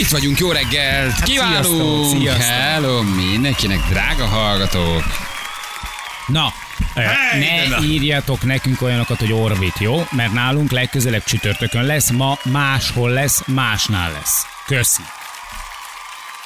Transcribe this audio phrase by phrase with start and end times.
[0.00, 1.22] Itt vagyunk, jó reggelt!
[1.22, 1.64] Kívánunk!
[1.64, 2.42] sziasztok, sziasztok.
[2.42, 5.04] Hello mindenkinek, drága hallgatók!
[6.26, 6.52] Na,
[6.94, 7.00] ö,
[7.38, 10.06] ne írjatok nekünk olyanokat, hogy Orvit, jó?
[10.10, 14.46] Mert nálunk legközelebb csütörtökön lesz, ma máshol lesz, másnál lesz.
[14.66, 15.02] Köszi.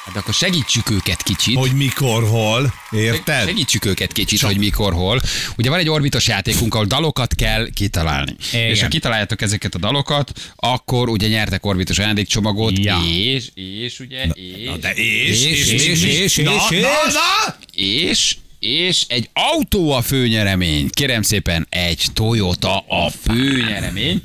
[0.05, 1.55] Hát akkor segítsük őket kicsit.
[1.57, 3.45] Hogy mikor, hol, érted?
[3.47, 5.21] Segítsük őket kicsit, hogy mikor, hol.
[5.57, 8.35] Ugye van egy orbitos játékunk, ahol dalokat kell kitalálni.
[8.53, 8.69] Igen.
[8.69, 13.01] És ha kitaláljátok ezeket a dalokat, akkor ugye nyertek orbitos ajándékcsomagot, Ja.
[13.09, 17.13] és, és ugye, és, Na de és, És, és, és, na, és, na, és.
[17.13, 20.89] na, és, és egy autó a főnyeremény.
[20.89, 24.21] Kérem szépen, egy Toyota a főnyeremény.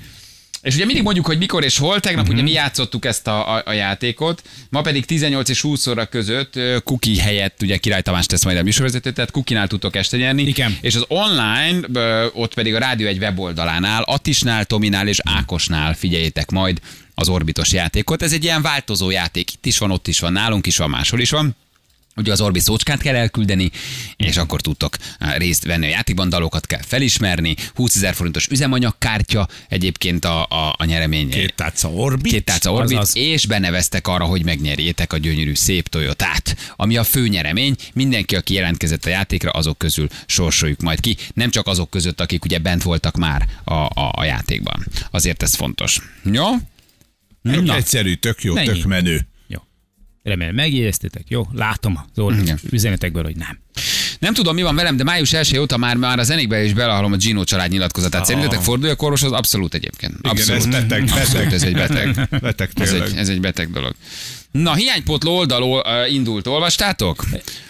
[0.62, 2.34] És ugye mindig mondjuk, hogy mikor és hol, tegnap uh-huh.
[2.34, 6.58] ugye mi játszottuk ezt a, a, a játékot, ma pedig 18 és 20 óra között
[6.84, 10.42] Kuki helyett, ugye Király Tamás tesz majd a műsorvezető, tehát Kukinál tudtok este nyerni.
[10.42, 10.78] Igen.
[10.80, 11.80] És az online,
[12.32, 16.80] ott pedig a rádió egy weboldalánál, Attisnál, Tominál és Ákosnál figyeljétek majd
[17.14, 18.22] az orbitos játékot.
[18.22, 21.20] Ez egy ilyen változó játék, itt is van, ott is van, nálunk is van, máshol
[21.20, 21.56] is van.
[22.20, 23.70] Ugye az Orbi szócskát kell elküldeni,
[24.16, 24.96] és akkor tudtok
[25.36, 30.84] részt venni a játékban, dalokat kell felismerni, 20 ezer forintos üzemanyagkártya, egyébként a, a, a
[30.84, 31.30] nyeremény.
[31.30, 32.32] Két tálca Orbit.
[32.32, 33.16] Két tálca Orbit, Azaz.
[33.16, 37.76] és beneveztek arra, hogy megnyerjétek a gyönyörű szép Toyotát, ami a fő nyeremény.
[37.94, 41.16] Mindenki, aki jelentkezett a játékra, azok közül sorsoljuk majd ki.
[41.34, 44.86] Nem csak azok között, akik ugye bent voltak már a, a, a játékban.
[45.10, 46.00] Azért ez fontos.
[46.32, 46.46] Jó?
[47.42, 47.74] Na.
[47.74, 48.66] egyszerű, tök jó, Mennyi?
[48.66, 49.26] tök menő.
[50.22, 50.30] Jó.
[50.32, 51.46] Remélem megjegyeztétek, jó?
[51.52, 52.58] Látom az Igen.
[52.70, 53.58] üzenetekből, hogy nem.
[54.18, 57.12] Nem tudom, mi van velem, de május 1 óta már, már a zenékbe is belehallom
[57.12, 58.24] a Gino család nyilatkozatát.
[58.24, 59.32] Szerintetek fordulja a orvoshoz?
[59.32, 60.12] Abszolút egyébként.
[60.18, 60.60] Igen, Abszolút.
[60.60, 61.52] ez beteg, Abszolút, beteg.
[61.52, 62.28] ez egy beteg.
[62.40, 63.94] Beteg Ez egy, ez egy beteg dolog.
[64.50, 67.24] Na, hiánypótló oldal uh, indult, olvastátok?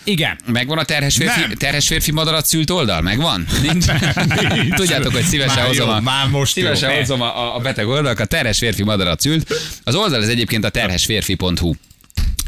[0.04, 0.38] Igen.
[0.46, 1.50] Megvan a terhes férfi, Nem.
[1.50, 3.00] terhes férfi madarat szült oldal?
[3.00, 3.46] Megvan?
[3.62, 3.84] Nincs?
[4.80, 6.62] Tudjátok, hogy szívesen Már hozom jó, a, már most jó.
[6.62, 9.54] szívesen hozom a, a beteg oldalak, a terhes férfi madarat szült.
[9.84, 11.72] Az oldal ez egyébként a terhesférfi.hu.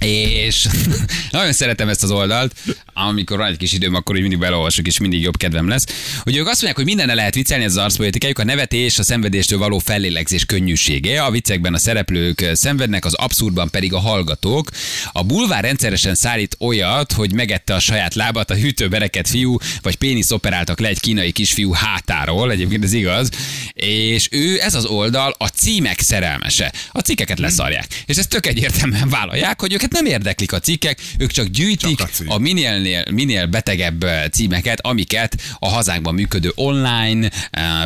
[0.05, 0.69] És
[1.31, 2.55] nagyon szeretem ezt az oldalt,
[2.95, 5.87] amikor van egy kis időm, akkor így mindig belolvasok, és mindig jobb kedvem lesz.
[6.23, 9.59] Hogy ők azt mondják, hogy mindenne lehet viccelni, ez az arcpolitikájuk, a nevetés, a szenvedéstől
[9.59, 11.23] való fellélegzés könnyűsége.
[11.23, 14.71] A viccekben a szereplők szenvednek, az abszurdban pedig a hallgatók.
[15.13, 20.31] A bulvár rendszeresen szállít olyat, hogy megette a saját lábat a hűtőbereket fiú, vagy pénisz
[20.31, 23.29] operáltak le egy kínai kisfiú hátáról, egyébként ez igaz.
[23.75, 26.73] És ő, ez az oldal, a címek szerelmese.
[26.93, 28.03] A cikkeket leszarják.
[28.07, 32.11] És ezt tök egyértelműen vállalják, hogy őket nem érdeklik a cikkek, ők csak gyűjtik Csak
[32.27, 37.31] a a minél, minél betegebb címeket, amiket a hazánkban működő online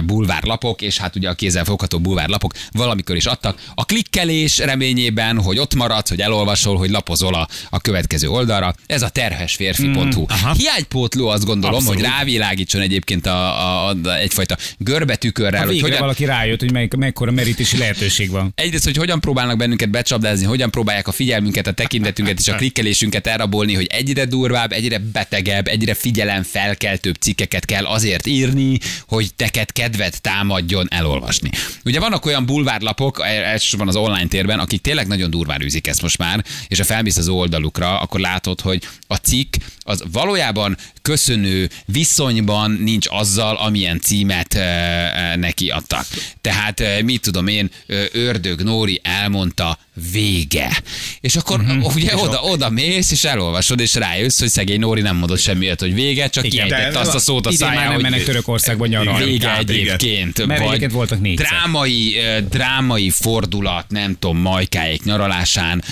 [0.04, 3.60] bulvárlapok, és hát ugye a kézzelfogható bulvárlapok valamikor is adtak.
[3.74, 8.74] A klikkelés reményében, hogy ott maradsz, hogy elolvasol, hogy lapozol a, a következő oldalra.
[8.86, 10.24] Ez a terhesférfi.hu.
[10.28, 10.52] aha.
[10.52, 12.00] Hiánypótló azt gondolom, Abszolút.
[12.00, 17.30] hogy rávilágítson egyébként a, a, a, egyfajta görbetükörrel, hogy hogyan, valaki rájött, hogy melyik, mekkora
[17.30, 18.52] merítési lehetőség van.
[18.54, 23.26] Egyrészt, hogy hogyan próbálnak bennünket becsapdázni, hogyan próbálják a figyelmünket, a tekintetünket és a klikkelésünket
[23.26, 30.22] elrabolni, hogy egyre durvább, egyre betegebb, egyre figyelemfelkeltőbb cikkeket kell azért írni, hogy teket kedvet
[30.22, 31.50] támadjon elolvasni.
[31.84, 36.18] Ugye vannak olyan bulvárlapok, elsősorban az online térben, akik tényleg nagyon durván űzik ezt most
[36.18, 42.70] már, és ha felmész az oldalukra, akkor látod, hogy a cikk az valójában köszönő viszonyban
[42.70, 46.06] nincs azzal, amilyen címet e, e, neki adtak.
[46.40, 47.70] Tehát e, mit tudom én,
[48.12, 49.78] Ördög Nóri elmondta
[50.12, 50.82] vége.
[51.20, 51.94] És akkor uh-huh.
[51.96, 55.94] ugye oda, oda mész, és elolvasod, és rájössz, hogy szegény Nóri nem mondott semmiért, hogy
[55.94, 59.24] vége, csak kiejtette azt a szót a Idén már száján, nem hogy mennek Törökországba nyaralni.
[59.24, 60.46] vége egyébként.
[60.46, 61.46] Mert vagy egyébként voltak négyszer.
[61.46, 62.16] Drámai,
[62.48, 65.84] drámai fordulat, nem tudom, majkáik nyaralásán,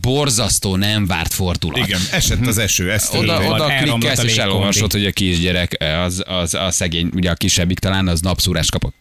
[0.00, 1.86] borzasztó nem várt fordulat.
[1.86, 4.61] Igen, esett az eső, ezt Oda, oda klikkelsz, és légkombi.
[4.62, 8.94] Elolvasod, hogy a kisgyerek, az, az a szegény, ugye a kisebbik talán, az napszúrás kapott.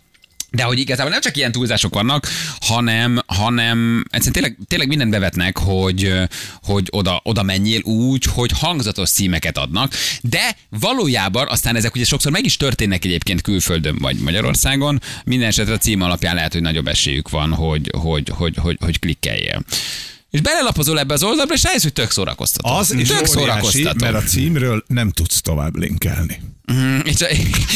[0.54, 2.28] De hogy igazából nem csak ilyen túlzások vannak,
[2.60, 6.14] hanem, hanem egyszerűen tényleg, tényleg mindent bevetnek, hogy,
[6.64, 12.32] hogy oda, oda menjél úgy, hogy hangzatos címeket adnak, de valójában aztán ezek ugye sokszor
[12.32, 16.88] meg is történnek egyébként külföldön vagy Magyarországon, minden esetre a cím alapján lehet, hogy nagyobb
[16.88, 19.64] esélyük van, hogy, hogy, hogy, hogy, hogy klikkeljél.
[20.32, 22.76] És belelapozol ebbe az oldalba, és rájössz, hogy tök szórakoztató.
[22.76, 24.06] Az és tök szórakoztató.
[24.06, 26.42] mert a címről nem tudsz tovább linkelni.
[26.74, 27.16] Mm, és,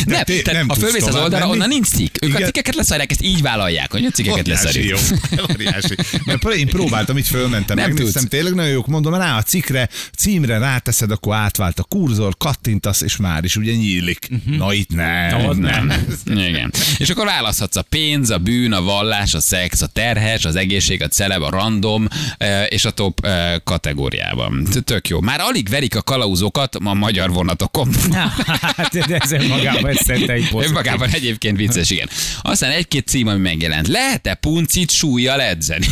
[0.05, 1.51] nem, té- tehát nem tudsz fölmész az oldalra, menni.
[1.51, 2.15] onnan nincs cikk.
[2.21, 2.45] Ők a Igen.
[2.45, 4.99] cikkeket leszarják, ezt így vállalják, hogy a cikkeket leszarjuk.
[5.35, 5.43] jó.
[5.53, 5.95] Óriási.
[6.25, 8.31] Mert én próbáltam, itt fölmentem, Nem megnéztem, tudsz.
[8.33, 13.15] tényleg nagyon jók, mondom, rá a cikkre, címre ráteszed, akkor átvált a kurzor, kattintasz, és
[13.15, 14.29] már is ugye nyílik.
[14.45, 15.45] Na itt nem.
[15.45, 15.93] Ott nem.
[16.25, 16.71] Igen.
[16.97, 21.01] És akkor választhatsz a pénz, a bűn, a vallás, a szex, a terhes, az egészség,
[21.03, 24.67] a celeb, a random eh, és a top eh, kategóriában.
[24.83, 25.21] Tök jó.
[25.21, 27.89] Már alig verik a kalauzókat a magyar vonatokon.
[28.75, 30.69] Hát de ez önmagában ez szerintem egy pozitív.
[30.75, 32.09] Önmagában egyébként vicces, igen.
[32.41, 33.87] Aztán egy-két cím, ami megjelent.
[33.87, 35.87] Lehet-e puncit súlyjal edzeni?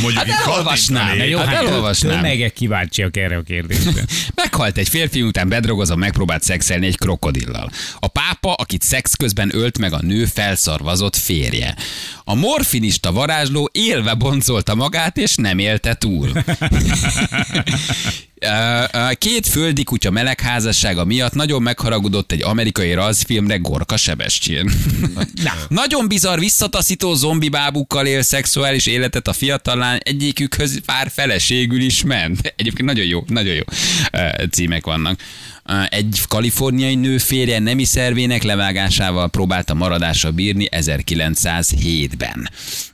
[0.00, 1.18] mondjuk Hát elolvasnám.
[1.18, 2.14] Jó, Hát hát elolvasnám.
[2.20, 4.04] Tömegek kíváncsiak erre a kérdésre.
[4.46, 7.70] Meghalt egy férfi, után bedrogozva megpróbált szexelni egy krokodillal.
[7.98, 11.76] A pápa, akit szex közben ölt meg a nő felszarvazott férje.
[12.24, 16.32] A morfinista varázsló élve boncolta magát, és nem élte túl.
[19.18, 24.70] Két földi kutya melegházassága miatt nagyon megharagudott egy amerikai rajzfilmre Gorka Sebestyén.
[25.68, 32.02] Nagyon bizarr, visszataszító zombi bábukkal él szexuális életet a fiatal lány, egyikükhöz pár feleségül is
[32.02, 32.54] ment.
[32.56, 33.62] Egyébként nagyon jó, nagyon jó
[34.50, 35.20] címek vannak.
[35.88, 42.50] Egy kaliforniai nő férje nemi szervének levágásával próbálta maradásra bírni 1907-ben.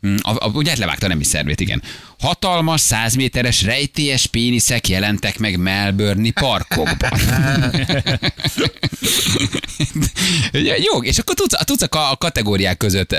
[0.06, 1.83] Mm, A, a, ugye levágta a nemi szervét, igen.
[2.19, 7.19] Hatalmas, 100 méteres rejtélyes péniszek jelentek meg Melbourne-i parkokban.
[10.91, 13.19] Jó, és akkor tudsz, tudsz a a kategóriák között uh,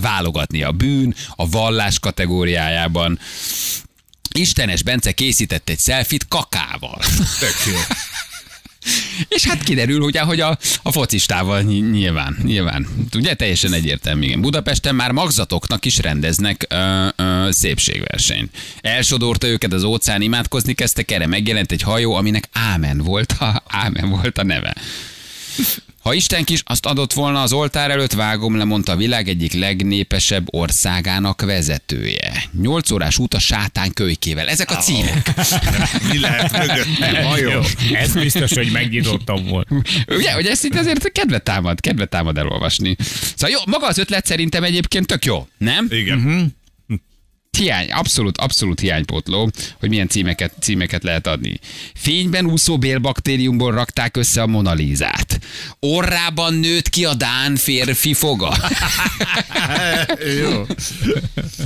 [0.00, 0.62] válogatni.
[0.62, 3.18] A bűn, a vallás kategóriájában.
[4.32, 6.98] Istenes Bence készített egy selfit kakával.
[7.40, 7.78] Tök jó.
[9.28, 12.86] És hát kiderül, ugye, hogy a, a focistával ny- nyilván, nyilván.
[13.14, 14.24] Ugye teljesen egyértelmű.
[14.24, 14.40] Igen.
[14.40, 18.56] Budapesten már magzatoknak is rendeznek ö, ö, szépségversenyt.
[18.80, 24.08] Elsodorta őket az óceán, imádkozni kezdtek, erre megjelent egy hajó, aminek Ámen volt a, Ámen
[24.08, 24.74] volt a neve.
[26.02, 29.52] Ha Isten kis azt adott volna az oltár előtt, vágom le, mondta a világ egyik
[29.52, 32.42] legnépesebb országának vezetője.
[32.62, 34.48] Nyolc órás út a sátán kölykével.
[34.48, 35.30] Ezek a címek.
[36.12, 37.26] Mi lehet mögöttem?
[38.02, 39.68] Ez biztos, hogy megnyitottam volt.
[40.06, 42.96] Ugye, hogy ezt itt azért kedve támad, kedve támad elolvasni.
[43.34, 45.86] Szóval jó, maga az ötlet szerintem egyébként tök jó, nem?
[45.90, 46.18] Igen.
[46.18, 46.42] Uh-huh.
[47.58, 49.50] Hiány, abszolút, abszolút hiánypótló,
[49.80, 51.58] hogy milyen címeket, címeket lehet adni.
[51.94, 55.40] Fényben úszó bélbaktériumból rakták össze a Monalizát.
[55.80, 58.56] Orrában nőtt ki a Dán férfi foga.
[60.40, 60.66] Jó.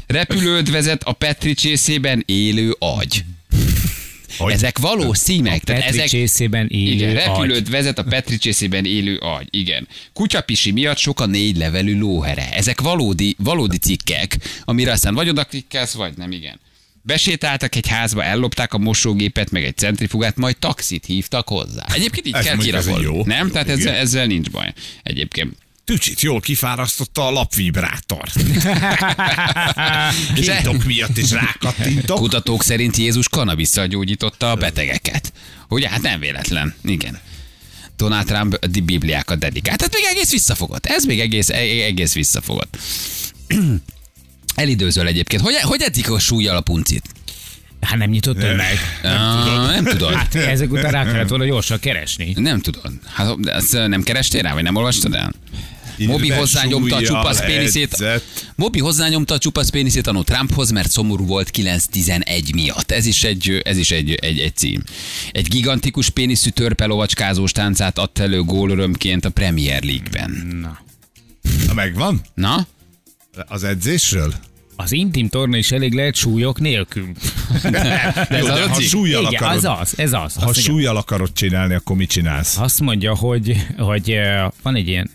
[0.06, 3.24] Repülőt vezet a Petri csészében élő agy.
[4.38, 4.52] Hogy?
[4.52, 5.64] Ezek valós címek.
[5.64, 7.70] tehát Petri ezek, csészében élő igen, repülőt agy.
[7.70, 9.46] vezet a Petri csészében élő agy.
[9.50, 9.88] Igen.
[10.12, 12.48] Kutyapisi miatt sok a négy levelű lóhere.
[12.52, 16.60] Ezek valódi, valódi cikkek, amire aztán vagy oda klikkelsz, vagy nem, igen.
[17.02, 21.84] Besétáltak egy házba, ellopták a mosógépet, meg egy centrifugát, majd taxit hívtak hozzá.
[21.94, 23.02] Egyébként így Ez kell ez kirabolni.
[23.04, 23.24] jó.
[23.24, 23.50] Nem?
[23.50, 24.72] Tehát ezzel, ezzel nincs baj.
[25.02, 25.56] Egyébként.
[25.86, 28.32] Tücsit jól kifárasztotta a lapvibrátort.
[30.34, 32.18] Kintok miatt is rákattintok.
[32.18, 35.32] Kutatók szerint Jézus kanabisszal gyógyította a betegeket.
[35.68, 35.88] Ugye?
[35.88, 36.74] Hát nem véletlen.
[36.84, 37.18] Igen.
[37.96, 39.78] Donald Trump a bibliákat dedikált.
[39.78, 40.86] Tehát még egész visszafogott.
[40.86, 42.78] Ez még egész, e- egész visszafogott.
[44.54, 45.42] Elidőzöl egyébként.
[45.42, 47.04] Hogy, hogy edzik a súlyjal a puncit?
[47.80, 48.78] Hát nem nyitottad meg.
[49.02, 50.12] Ah, nem tudod.
[50.12, 52.32] Hát ezek után rá kellett volna gyorsan keresni.
[52.36, 52.92] Nem tudod.
[53.04, 55.32] Hát ezt nem kerestél rá, vagy nem olvastad el?
[55.98, 58.04] Mobi hozzányomta a csupasz péniszét.
[58.54, 62.90] Mobi hozzányomta a csupasz péniszét anno Trumphoz, mert szomorú volt 9-11 miatt.
[62.90, 64.82] Ez is egy, ez is egy, egy, egy cím.
[65.32, 70.58] Egy gigantikus péniszű törpelovacskázós táncát adta elő gólörömként a Premier League-ben.
[70.60, 70.78] Na.
[71.66, 72.20] Na megvan?
[72.34, 72.66] Na?
[73.48, 74.34] Az edzésről?
[74.76, 77.12] Az intim torna is elég lehet súlyok nélkül.
[77.62, 80.34] De ez Jó, de ha súlyjal Igen, akarod, az az, ez az.
[80.34, 82.58] ha súlyjal akarod csinálni, akkor mit csinálsz?
[82.58, 85.10] azt mondja, hogy, hogy eh, van egy ilyen,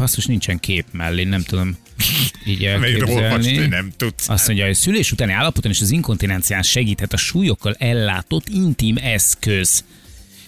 [0.00, 1.76] passzus nincsen kép mellé, nem tudom
[2.46, 3.56] így elképzelni.
[3.56, 4.28] nem tudsz.
[4.28, 9.84] Azt mondja, hogy szülés utáni állapoton és az inkontinencián segíthet a súlyokkal ellátott intim eszköz.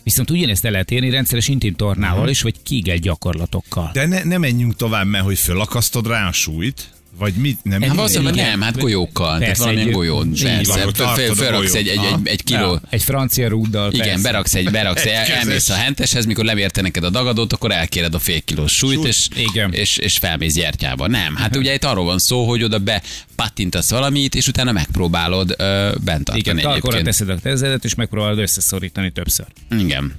[0.02, 3.90] Viszont ugyanezt el lehet érni rendszeres intim tornával is, vagy kigel gyakorlatokkal.
[3.92, 7.58] De ne, ne menjünk tovább, mert hogy fölakasztod rá a súlyt, vagy mit?
[7.62, 9.26] Nem, Hát valószínűleg nem, hát golyókkal.
[9.26, 10.32] Tehát Persze, valamilyen egy- golyón.
[10.42, 12.72] Persze, felraksz egy, egy, egy, egy kiló.
[12.72, 13.92] Ja, egy francia rúddal.
[13.92, 18.14] Igen, beraksz egy, beraksz egy, elmész a henteshez, mikor lemérte neked a dagadót, akkor elkéred
[18.14, 19.08] a fél kilós súlyt, Súly.
[19.08, 19.72] és, Igen.
[19.72, 21.06] és, és felmész gyertyába.
[21.06, 25.90] Nem, hát ugye itt arról van szó, hogy oda bepattintasz valamit, és utána megpróbálod ö,
[26.04, 27.04] bent tartani Igen, egyébként.
[27.04, 29.46] teszed a tezedet, és megpróbálod összeszorítani többször.
[29.78, 30.12] Igen.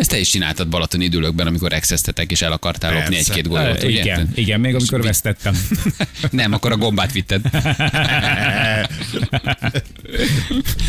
[0.00, 3.88] Ezt te is csináltad Balatoni időlökben, amikor exeztetek, és el akartál lopni egy-két ugye?
[3.88, 5.66] igen, igen, még amikor vesztettem.
[6.30, 7.40] Nem, akkor a gombát vitted.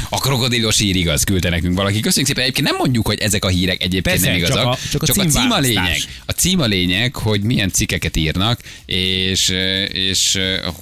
[0.09, 1.99] A krokodillos hír igaz, küldte nekünk valaki.
[1.99, 2.43] Köszönjük szépen.
[2.43, 4.65] Egyébként nem mondjuk, hogy ezek a hírek egyébként Persze, nem csak igazak.
[4.65, 6.01] a- csak a csak a cím a lényeg.
[6.25, 9.49] A cím a lényeg, hogy milyen cikkeket írnak, és,
[9.87, 10.39] és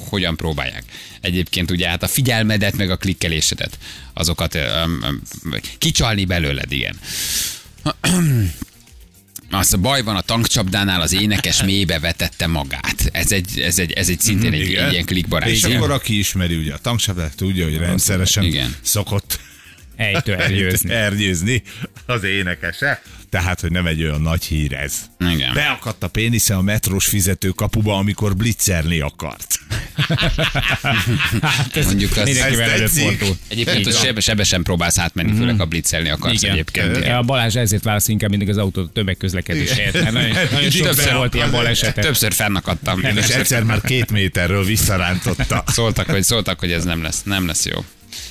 [0.10, 0.84] hogyan próbálják.
[1.22, 3.78] Egyébként ugye hát a figyelmedet, meg a klikkelésedet,
[4.14, 4.62] azokat um,
[5.04, 5.22] um,
[5.78, 7.00] kicsalni belőled, igen.
[9.52, 13.10] Azt a baj van a tankcsapdánál, az énekes mélybe vetette magát.
[13.12, 15.50] Ez egy, ez egy, ez egy szintén egy, egy ilyen klikbarát.
[15.50, 18.76] És akkor aki ismeri ugye a tanksabdát, tudja, hogy rendszeresen Igen.
[18.82, 19.40] szokott
[19.96, 20.36] Ejtő
[20.88, 21.64] ernyőzni
[22.06, 23.02] az énekese.
[23.30, 24.94] Tehát, hogy nem egy olyan nagy hír ez.
[25.34, 25.54] Igen.
[25.54, 29.59] Beakadt a pénisze a metrós fizetőkapuba, amikor blitzerni akart.
[31.42, 33.38] Hát ez Mondjuk azt- mindenkivel előfordul.
[33.48, 36.54] Egyébként hogy sebe, sebesen próbálsz átmenni, főleg ha blitzelni akarsz Igen.
[36.54, 37.06] egyébként.
[37.06, 39.94] Ja, a Balázs ezért válasz inkább mindig az autó tömegközlekedésért.
[39.94, 41.96] Mert nagyon, nagyon sokszor Többször- volt ilyen baleset.
[41.96, 43.02] Többször fennakadtam.
[43.16, 45.64] És egyszer már két méterről visszarántotta.
[45.68, 47.84] Szóltak, hogy, szóltak, hogy ez nem lesz, nem lesz jó.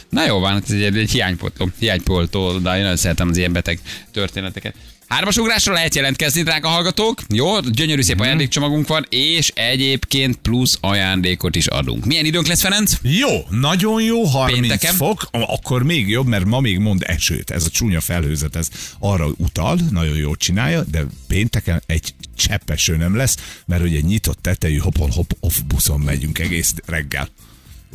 [0.08, 3.78] Na jó van, ez egy, egy hiánypótló, hiánypótló, de én nagyon szeretem az ilyen beteg
[4.12, 4.74] történeteket.
[5.08, 7.22] Hármas ugrásra lehet jelentkezni, drága hallgatók.
[7.28, 12.04] Jó, gyönyörű szép ajándékcsomagunk van, és egyébként plusz ajándékot is adunk.
[12.04, 12.96] Milyen időnk lesz, Ferenc?
[13.02, 14.94] Jó, nagyon jó, 30 Pénteken?
[14.94, 17.50] fok, akkor még jobb, mert ma még mond esőt.
[17.50, 23.16] Ez a csúnya felhőzet, ez arra utal, nagyon jól csinálja, de pénteken egy cseppeső nem
[23.16, 23.36] lesz,
[23.66, 27.28] mert ugye nyitott tetejű hopon hop off buszon megyünk egész reggel.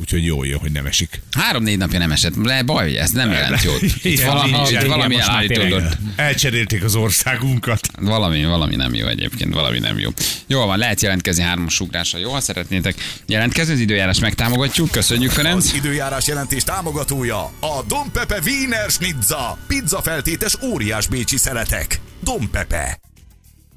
[0.00, 1.20] Úgyhogy jó jön, hogy nem esik.
[1.30, 3.82] Három-négy napja nem esett, de baj, ez nem jelent jót.
[3.82, 5.96] Itt Igen, valami, itt valami állítódott.
[6.16, 7.88] Elcserélték az országunkat.
[8.00, 10.10] Valami, valami nem jó egyébként, valami nem jó.
[10.46, 12.18] Jó van, lehet jelentkezni hármas ugrásra.
[12.18, 12.94] Jó, ha szeretnétek
[13.26, 14.90] jelentkezni, az időjárás megtámogatjuk.
[14.90, 15.64] Köszönjük, Ferenc.
[15.64, 19.58] Az időjárás jelentés támogatója a Dom Pepe Wiener Schnitza.
[19.66, 22.00] Pizza feltétes óriás bécsi szeletek.
[22.22, 23.13] Dom Pepe.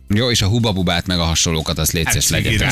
[0.09, 2.71] Jó, és a hubabubát meg a hasonlókat, az létszes Hát, legyen.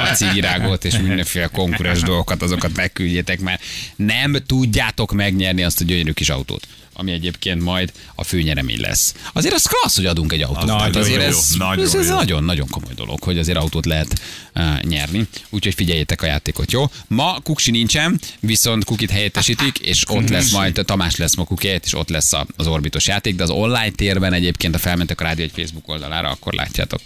[0.10, 3.62] A cigirágót és mindenféle konkurens dolgokat, azokat megküldjétek, mert
[3.96, 9.14] nem tudjátok megnyerni azt a gyönyörű kis autót ami egyébként majd a főnyeremény lesz.
[9.32, 10.56] Azért az klassz, hogy adunk egy autót.
[10.64, 12.14] nagyon Tehát azért jó, ez, nagyon ez, ez jó.
[12.14, 14.20] nagyon, nagyon komoly dolog, hogy azért autót lehet
[14.54, 15.26] uh, nyerni.
[15.50, 16.90] Úgyhogy figyeljétek a játékot, jó?
[17.06, 21.94] Ma Kuksi nincsen, viszont Kukit helyettesítik, és ott lesz majd, Tamás lesz ma Kuki és
[21.94, 25.44] ott lesz a- az orbitos játék, de az online térben egyébként, ha felmentek a rádió
[25.44, 27.00] egy Facebook oldalára, akkor látjátok.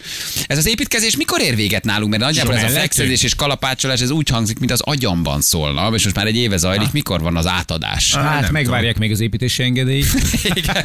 [0.47, 2.11] Ez az építkezés mikor ér véget nálunk?
[2.11, 6.05] Mert nagyjából ez a flexezés és kalapácsolás, ez úgy hangzik, mint az agyamban szólna, és
[6.05, 8.15] most már egy éve zajlik, mikor van az átadás?
[8.15, 10.07] Hát nem megvárják még az építési engedélyt.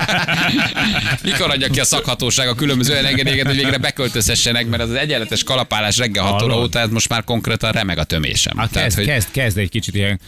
[1.24, 5.98] Mikor adja ki a szakhatóság a különböző engedélyeket, hogy végre beköltözhessenek, mert az egyenletes kalapálás
[5.98, 6.68] reggel 6 óra Hallod?
[6.68, 8.58] után most már konkrétan remeg a tömésem.
[8.58, 10.20] Hát kezd, hogy, kezd, kezd egy kicsit ilyen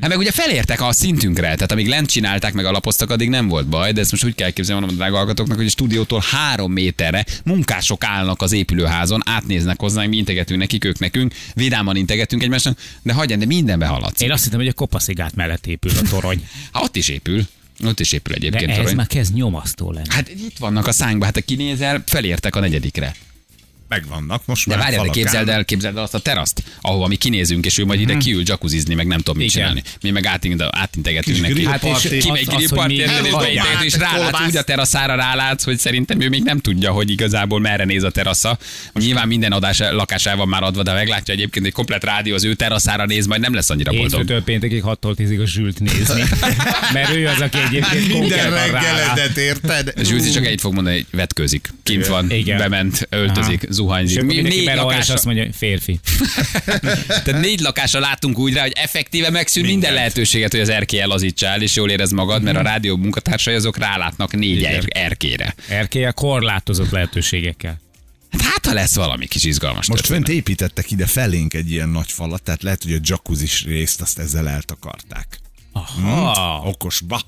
[0.00, 3.66] hát meg ugye felértek a szintünkre, tehát amíg lent csinálták, meg alapoztak, addig nem volt
[3.66, 6.72] baj, de ezt most úgy kell képzelni, mondom a drága hallgatóknak, hogy a stúdiótól három
[6.72, 12.78] méterre munkások állnak az épülőházon, átnéznek hozzánk, mi integetünk nekik, ők nekünk, vidáman integetünk egymásnak,
[13.02, 14.20] de hagyján, de mindenbe haladsz.
[14.20, 16.46] Én azt hittem, hogy a kopaszigát mellett épül a torony.
[16.72, 17.46] Hát ott is épül.
[17.86, 18.70] Ott is épül De egyébként.
[18.70, 18.94] ez torony.
[18.94, 20.06] már kezd nyomasztó lenni.
[20.08, 23.14] Hát itt vannak a szánkba, hát ha kinézel, felértek a negyedikre.
[23.92, 24.84] Megvannak most De már.
[24.84, 28.00] várjál, de képzeld el, képzeld el azt a teraszt, ahova mi kinézünk, és ő majd
[28.00, 29.58] ide kiül jacuzzizni, meg nem tudom mit Mhm.
[29.58, 29.68] Igen.
[29.68, 29.96] csinálni.
[30.02, 31.66] Mi meg átint, átintegetünk Kis neki.
[31.66, 32.94] Hát és kimegy grillparti,
[33.82, 37.60] és egy rálátsz úgy a teraszára rálátsz, hogy szerintem ő még nem tudja, hogy igazából
[37.60, 38.58] merre néz a terasza.
[38.94, 43.04] Nyilván minden adás lakásában már adva, de meglátja egyébként, hogy komplet rádió az ő teraszára
[43.06, 44.10] néz, majd nem lesz annyira boldog.
[44.10, 46.22] Hétfőtől péntekig 6-tól 10-ig a zsült nézni.
[46.92, 49.92] Mert ő az, aki egyébként Minden reggeledet érted?
[50.02, 51.68] Zsülci csak egy fog mondani, hogy vetkőzik.
[51.82, 54.22] Kint van, bement, öltözik, zuhanyzik.
[54.22, 56.00] Mi négy és lakásra, azt mondja, hogy férfi.
[57.24, 59.96] Tehát négy lakásra látunk úgy rá, hogy effektíve megszűn minden Mindent.
[59.96, 64.32] lehetőséget, hogy az erkély elazítsál, és jól érezd magad, mert a rádió munkatársai azok rálátnak
[64.36, 65.54] négy er- erkére.
[65.68, 67.80] Erkély a korlátozott lehetőségekkel.
[68.30, 70.26] Hát, hát ha lesz valami kis izgalmas Most történet.
[70.26, 74.18] fent építettek ide felénk egy ilyen nagy falat, tehát lehet, hogy a jacuzzi részt azt
[74.18, 75.38] ezzel eltakarták.
[75.72, 76.62] Aha.
[76.64, 77.20] Okosba.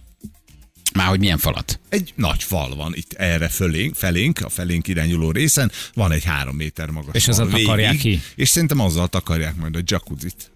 [0.95, 1.81] Már hogy milyen falat?
[1.89, 6.57] Egy nagy fal van itt erre fölénk, felénk, a felénk irányuló részen, van egy három
[6.57, 8.21] méter magas És azzal takarják ki?
[8.35, 10.51] És szerintem azzal takarják majd a jacuzzit.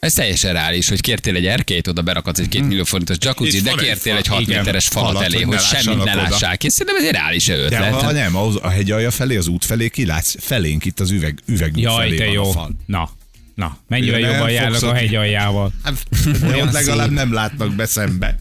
[0.00, 3.62] Ez teljesen reális, hogy kértél egy erkélyt, oda berakadsz egy két millió forintos jacuzzi, És
[3.62, 4.36] de kértél egy fal.
[4.36, 4.58] 6 Igen.
[4.58, 6.68] méteres falat Falat, elé, hogy semmit ne lássál ki.
[6.70, 7.92] Szerintem ez egy reális De ötlet.
[7.94, 12.04] ha nem, a hegyalja felé, az út felé kilátsz, felénk itt az üveg, üveg Jaj,
[12.06, 12.48] felé te van jó.
[12.48, 12.70] a fal.
[12.86, 13.10] Na,
[13.54, 15.72] na, mennyivel jobban járnak a ott- hegyaljával.
[15.82, 16.06] Hát,
[16.40, 18.40] de legalább nem látnak be szembe.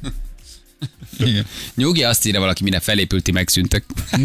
[1.75, 3.83] Nyugi azt írja valaki, mire felépülti, megszűntek.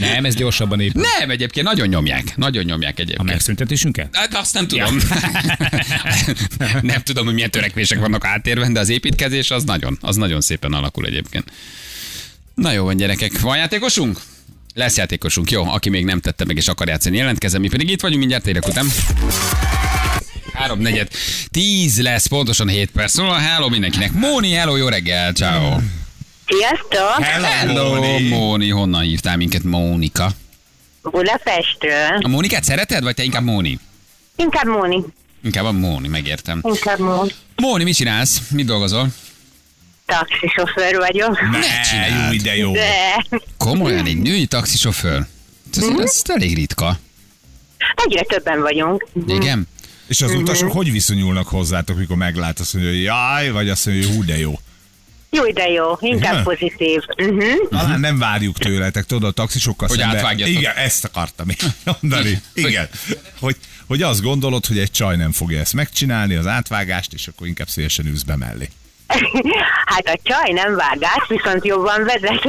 [0.00, 1.02] Nem, ez gyorsabban épül.
[1.18, 2.36] Nem, egyébként nagyon nyomják.
[2.36, 3.28] Nagyon nyomják A egyébként.
[3.28, 4.16] megszüntetésünket?
[4.16, 4.98] Hát azt nem tudom.
[6.82, 10.72] nem tudom, hogy milyen törekvések vannak átérven, de az építkezés az nagyon, az nagyon szépen
[10.72, 11.52] alakul egyébként.
[12.54, 13.40] Na jó van, gyerekek.
[13.40, 14.20] Van játékosunk?
[14.74, 15.68] Lesz játékosunk, jó.
[15.68, 17.60] Aki még nem tette meg és akar játszani, jelentkezem.
[17.60, 18.86] Mi pedig itt vagyunk mindjárt érek után.
[20.54, 21.08] Három negyed.
[21.50, 23.12] Tíz lesz, pontosan 7 perc.
[23.12, 24.12] Szóval hello mindenkinek.
[24.12, 25.76] Móni, hello, jó reggel, ciao.
[26.46, 27.24] Sziasztok!
[27.24, 28.28] Hello, Móni.
[28.28, 28.68] Móni.
[28.70, 29.62] Honnan hívtál minket?
[29.62, 30.30] Mónika.
[31.02, 32.18] Budapestről.
[32.22, 33.78] A Mónikát szereted, vagy te inkább Móni?
[34.36, 35.04] Inkább Móni.
[35.42, 36.60] Inkább a Móni, megértem.
[36.62, 37.30] Inkább Móni.
[37.56, 38.40] Móni, mit csinálsz?
[38.50, 39.08] Mit dolgozol?
[40.06, 41.40] Taxisofőr vagyok.
[41.50, 42.26] Ne csinálj.
[42.26, 42.72] Jó, ide jó.
[42.72, 45.26] De Komolyan, egy női taxisofőr?
[45.76, 46.98] Ez, ez elég ritka.
[47.94, 49.06] egyre többen vagyunk.
[49.26, 49.68] Igen?
[50.06, 54.06] És az utasok hogy viszonyulnak hozzátok, mikor meglát azt mondja, hogy jaj, vagy azt mondja,
[54.06, 54.58] hogy hú, de jó.
[55.30, 56.44] Jó, de jó, inkább Igen?
[56.44, 57.00] pozitív.
[57.16, 57.68] Uh-huh.
[57.70, 60.54] Talán nem várjuk tőletek, tudod, a taxisokkal Hogy szemben- átvágjatok.
[60.54, 61.56] Igen, ezt akartam én
[62.00, 62.42] mondani.
[62.54, 62.88] Igen.
[63.40, 63.56] Hogy,
[63.86, 67.68] hogy azt gondolod, hogy egy csaj nem fogja ezt megcsinálni, az átvágást, és akkor inkább
[67.68, 68.68] szélesen ülsz be mellé.
[69.86, 72.46] Hát a csaj nem vágás, viszont jobban vezet.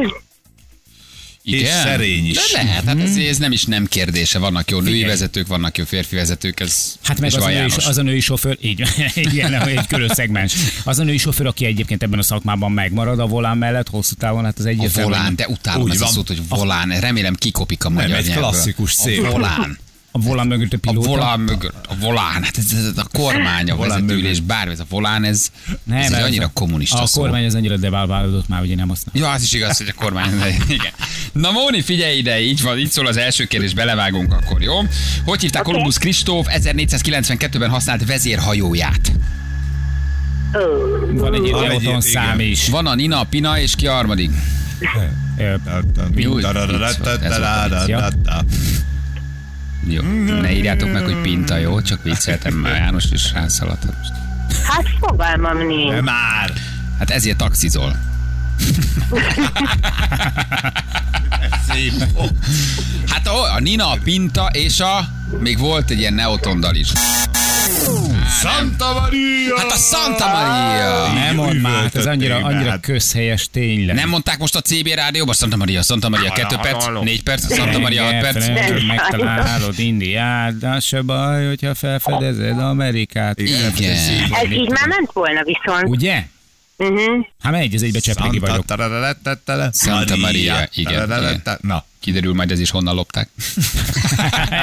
[1.53, 2.35] És szerény is.
[2.35, 4.39] De lehet, hát ez, ez nem is nem kérdése.
[4.39, 7.97] Vannak jó női vezetők, vannak jó férfi vezetők, ez Hát meg az a, női, az
[7.97, 8.83] a női sofőr, így,
[9.15, 10.53] igen, egy külön szegmens.
[10.83, 14.43] Az a női sofőr, aki egyébként ebben a szakmában megmarad a volán mellett hosszú távon,
[14.43, 15.09] hát az A egyértelmű.
[15.09, 16.13] volán, de utálom Úgy ezt a van.
[16.13, 16.99] szót, hogy volán.
[16.99, 18.49] Remélem kikopik a magyar egy nyelvből.
[18.49, 19.23] klasszikus szép.
[19.23, 19.77] A volán.
[20.15, 21.07] A volán mögött a A pilóta.
[21.09, 24.85] volán mögött, a volán, hát ez, ez a kormány, a volán vezetőülés, bármi, ez a
[24.89, 25.47] volán, ez,
[25.83, 27.21] Nem, ez egy ez annyira a- kommunista A szó.
[27.21, 29.15] kormány az annyira devalválódott már, ugye nem használ.
[29.17, 30.29] Ja, az is igaz, hogy a kormány.
[30.67, 30.91] Igen.
[31.31, 34.73] Na Móni, figyelj ide, így van, így szól az első kérdés, belevágunk akkor, jó?
[35.25, 35.69] Hogy hívták Oké.
[35.71, 39.11] Kolumbusz Kristóf 1492-ben használt vezérhajóját?
[41.11, 41.33] Van
[41.71, 42.67] egy ilyen szám is.
[42.67, 44.29] Van a Nina, a Pina, és ki a harmadik?
[46.15, 46.45] Jó, ez
[47.37, 48.45] a
[49.87, 50.01] Jó,
[50.41, 51.81] ne írjátok meg, hogy Pinta, jó?
[51.81, 53.83] Csak vicceltem, már János is rászaladt.
[54.63, 56.01] hát fogalmam nincs.
[56.01, 56.53] Már!
[56.99, 57.95] Hát ezért taxizol.
[61.69, 61.93] Szép.
[63.07, 65.07] Hát a, a Nina, a Pinta és a...
[65.39, 66.91] Még volt egy ilyen neotondal is.
[68.29, 69.57] Santa Maria!
[69.57, 71.13] Hát a Santa Maria!
[71.13, 73.95] Nem mond már, ez annyira, annyira közhelyes tényleg.
[73.95, 77.79] Nem mondták most a CB rádióban Santa Maria, Santa Maria, kettő perc, négy perc, Santa
[77.79, 78.45] Maria, hat Igen, perc.
[78.45, 78.85] Ferenc, Nem.
[78.85, 83.39] Megtalálod Indiát, de az se baj, hogyha felfedezed Amerikát.
[83.39, 83.73] Igen.
[84.31, 85.87] Ez így már ment volna viszont.
[85.87, 86.23] Ugye?
[86.77, 87.25] Uh-huh.
[87.39, 88.65] Hát megy, ez egybe cseplegi vagyok.
[89.73, 91.59] Santa, Maria, igen, igen.
[91.61, 93.29] Na, Kiderül majd ez is honnan lopták.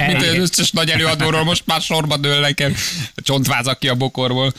[0.06, 2.74] Mint az összes nagy előadóról most már sorba dől nekem.
[3.14, 4.52] Csontvázak ki a bokorból.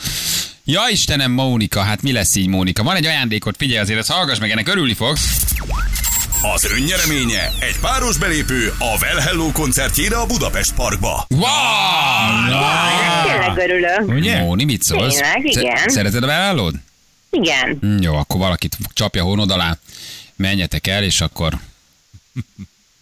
[0.65, 2.83] Ja Istenem, Mónika, hát mi lesz így, Mónika?
[2.83, 5.53] Van egy ajándékot, figyelj azért, ezt hallgass meg, ennek örülni fogsz.
[6.55, 11.25] Az önnyereménye egy páros belépő a Well Hello koncertjére a Budapest Parkba.
[11.29, 11.43] Wow!
[11.43, 14.17] Hát tényleg örülök.
[14.17, 14.39] Ugye?
[14.39, 15.13] Móni, mit szólsz?
[15.13, 15.89] Tényleg, igen.
[15.89, 16.75] Szereted a beállód?
[17.33, 17.77] Igen.
[17.81, 19.77] Hm, Jó, akkor valakit csapja hónod alá,
[20.35, 21.53] menjetek el, és akkor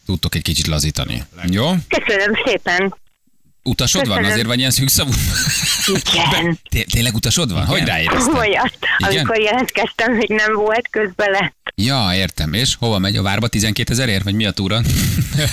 [0.06, 1.24] tudtok egy kicsit lazítani.
[1.50, 1.72] Jó?
[1.88, 2.96] Köszönöm szépen.
[3.64, 4.24] Utasod van?
[4.26, 5.12] Azért vagy ilyen szűkszavú?
[6.14, 6.60] Igen.
[6.70, 7.66] Té- Tényleg utasod van?
[7.66, 8.34] Hogy ráéreztél?
[8.34, 8.78] Olyat.
[8.98, 9.12] Igen?
[9.14, 11.56] Amikor jelentkeztem, hogy nem volt, közben lett.
[11.76, 12.54] Ja, értem.
[12.54, 13.16] És hova megy?
[13.16, 14.24] A várba 12 ezerért?
[14.24, 14.82] Vagy mi a túra?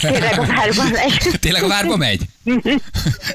[0.00, 1.30] Tényleg a várban megy.
[1.40, 2.20] Tényleg a várba megy?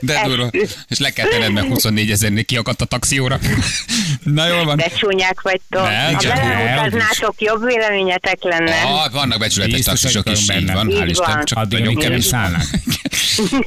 [0.01, 0.49] De durva.
[0.87, 3.39] És le kell tenned, mert 24 ezernél kiakadt a taxióra.
[4.23, 4.77] Na jól van.
[4.77, 5.83] De csúnyák vagytok.
[5.83, 8.81] Nem, Ha beleutaznátok, jobb véleményetek lenne.
[8.81, 10.59] Ah, vannak becsületes taxisok is, benne.
[10.61, 11.43] így van, hál' Isten.
[11.45, 12.29] Csak Addig, nagyon amíg nem kevés.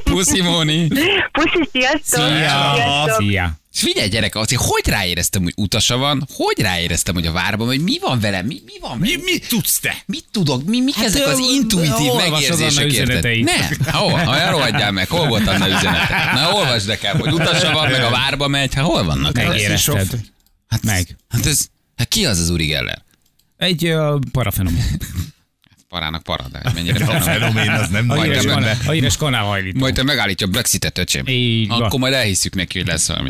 [0.03, 0.87] Puszi, Móni.
[1.31, 2.27] Puszi, sziasztok!
[2.27, 2.73] Szia!
[2.75, 3.21] Sziasztok!
[3.21, 3.59] Szia!
[3.73, 7.81] És figyelj gyerek, azért hogy ráéreztem, hogy utasa van, hogy ráéreztem, hogy a várban, hogy
[7.81, 9.23] mi van velem, mi, mi van mi, velem?
[9.23, 9.95] mit tudsz te?
[10.05, 10.65] Mit tudok?
[10.65, 13.43] Mi, mik hát ezek az intuitív megérzések, érted?
[13.43, 14.11] Nem, hol?
[14.11, 16.31] Ha rohadjál meg, hol volt Anna üzenete?
[16.33, 19.49] Na, olvasd nekem, hogy utasa van, meg a várba megy, hát hol vannak ezek?
[19.49, 20.19] Megérezted.
[20.67, 21.17] Hát Meg.
[21.29, 23.03] Hát ez, hát ki az az Uri Geller?
[23.57, 24.77] Egy uh, parafenom.
[25.89, 27.21] Parának para, de hogy mennyire A fenom.
[27.21, 29.79] fenomén az nem kanál- a híres kanálhajlító.
[29.79, 31.23] Majd te megállítja a Brexitet, öcsém.
[31.27, 31.81] Így van.
[31.81, 33.29] Akkor majd elhisszük neki, hogy lesz valami.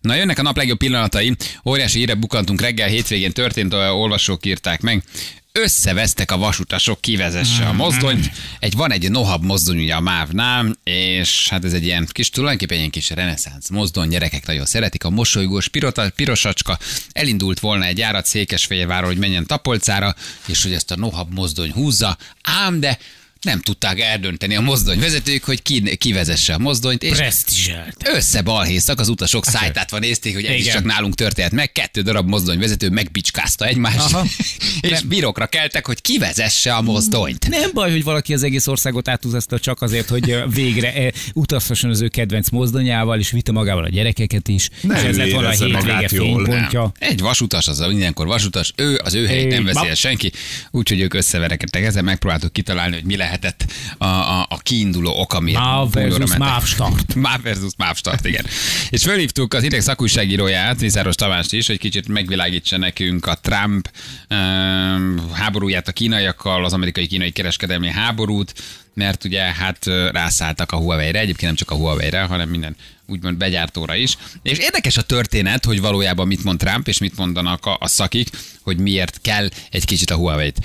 [0.00, 1.36] Na jönnek a nap legjobb pillanatai.
[1.64, 5.02] Óriási híre bukantunk reggel, hétvégén történt, olvasók írták meg.
[5.52, 8.30] Összevesztek a vasutasok, kivezesse a mozdonyt.
[8.58, 12.84] Egy, van egy nohab mozdony ugye a MÁV-nál, és hát ez egy ilyen kis, tulajdonképpen
[12.84, 15.04] egy kis reneszánsz mozdony, gyerekek nagyon szeretik.
[15.04, 16.78] A mosolygós pirota, pirosacska
[17.12, 20.14] elindult volna egy járat Székesfehérvárról, hogy menjen Tapolcára,
[20.46, 22.98] és hogy ezt a nohab mozdony húzza, ám de
[23.42, 28.08] nem tudták eldönteni a mozdony vezetők, hogy ki, ki vezesse a mozdonyt, és Presztizselt.
[28.08, 32.90] összebalhéztak, az utasok szájtátva nézték, hogy ez is csak nálunk történt meg, kettő darab mozdonyvezető
[32.90, 34.26] megbicskázta egymást, Aha.
[34.80, 37.48] és bírokra keltek, hogy kivezesse a mozdonyt.
[37.48, 42.08] Nem baj, hogy valaki az egész országot átutazta csak azért, hogy végre utazhasson az ő
[42.08, 44.68] kedvenc mozdonyával, és vitte magával a gyerekeket is.
[44.80, 46.92] Ne és ez lett volna a hétvége fénypontja.
[46.98, 50.32] Egy vasutas, az mindenkor vasutas, ő az ő helyét nem el senki,
[50.70, 51.84] úgyhogy ők összeverekedtek.
[51.84, 56.36] Ezzel megpróbáltuk kitalálni, hogy mi lehetett a, a, a kiinduló ok, amiért MÁV versus.
[56.36, 57.14] MÁV start.
[57.14, 58.44] MÁV versus MÁV start, igen.
[58.90, 63.90] És fölhívtuk az ideg szakújságíróját, Mészáros Tamást is, hogy kicsit megvilágítsa nekünk a Trump
[64.30, 68.52] um, háborúját a kínaiakkal, az amerikai-kínai kereskedelmi háborút,
[68.98, 73.94] mert ugye hát rászálltak a Huawei-re, egyébként nem csak a Huawei-re, hanem minden úgymond begyártóra
[73.94, 74.16] is.
[74.42, 78.28] És érdekes a történet, hogy valójában mit mond Trump, és mit mondanak a, a szakik,
[78.62, 80.58] hogy miért kell egy kicsit a Huawei-t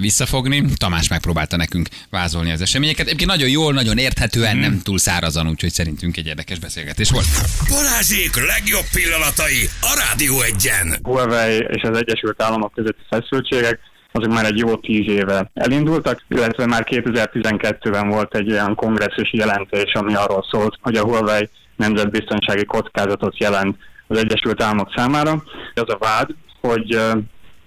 [0.00, 0.64] visszafogni.
[0.76, 3.06] Tamás megpróbálta nekünk vázolni az eseményeket.
[3.06, 7.26] Egyébként nagyon jól, nagyon érthetően, nem túl szárazan, úgyhogy szerintünk egy érdekes beszélgetés volt.
[7.68, 10.98] Balázsék legjobb pillanatai a Rádió egyen.
[11.02, 13.80] Huawei és az Egyesült Államok közötti feszültségek
[14.18, 19.92] azok már egy jó tíz éve elindultak, illetve már 2012-ben volt egy olyan kongresszus jelentés,
[19.92, 23.76] ami arról szólt, hogy a Huawei nemzetbiztonsági kockázatot jelent
[24.06, 25.42] az Egyesült Államok számára.
[25.74, 26.28] Az a vád,
[26.60, 27.00] hogy,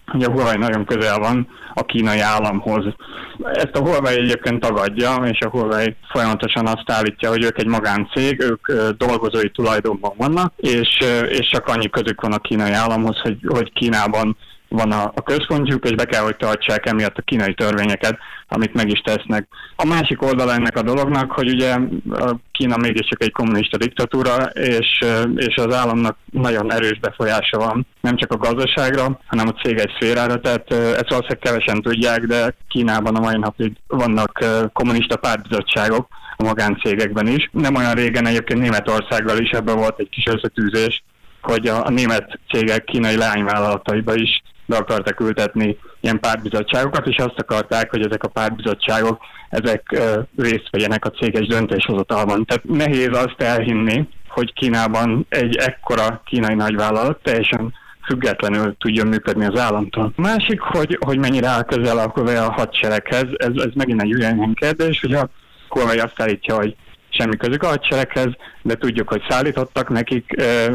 [0.05, 2.85] hogy a Huawei nagyon közel van a kínai államhoz.
[3.53, 8.39] Ezt a Huawei egyébként tagadja, és a Huawei folyamatosan azt állítja, hogy ők egy magáncég,
[8.39, 13.73] ők dolgozói tulajdonban vannak, és, és csak annyi közük van a kínai államhoz, hogy, hogy
[13.73, 14.37] Kínában
[14.71, 18.88] van a, a központjuk, és be kell, hogy tartsák emiatt a kínai törvényeket, amit meg
[18.89, 19.47] is tesznek.
[19.75, 21.77] A másik oldala ennek a dolognak, hogy ugye
[22.10, 24.99] a Kína mégiscsak egy kommunista diktatúra, és,
[25.36, 30.39] és az államnak nagyon erős befolyása van, nem csak a gazdaságra, hanem a céges szférára,
[30.39, 36.07] tehát ezt valószínűleg kevesen tudják, de Kínában a mai napig vannak kommunista pártbizottságok,
[36.41, 37.49] a magáncégekben is.
[37.51, 41.03] Nem olyan régen egyébként Németországgal is ebben volt egy kis összetűzés,
[41.41, 47.39] hogy a, a német cégek kínai leányvállalataiba is be akartak ültetni ilyen pártbizottságokat, és azt
[47.39, 50.01] akarták, hogy ezek a pártbizottságok ezek
[50.38, 52.45] részt vegyenek a céges döntéshozatalban.
[52.45, 57.73] Tehát nehéz azt elhinni, hogy Kínában egy ekkora kínai nagyvállalat teljesen
[58.05, 60.13] függetlenül tudjon működni az államtól.
[60.15, 64.53] Másik, hogy, hogy mennyire áll közel a Huawei a hadsereghez, ez, ez megint egy olyan
[64.53, 65.29] kérdés, hogy a
[65.69, 66.75] Huawei azt állítja, hogy
[67.13, 70.26] semmi közük a hadsereghez, de tudjuk, hogy szállítottak nekik,